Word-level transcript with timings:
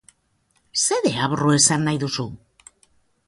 Zer 0.85 1.03
deabru 1.07 1.53
esan 1.57 1.85
nahi 1.89 2.01
duzu? 2.05 2.25